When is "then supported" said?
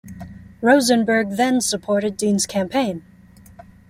1.37-2.17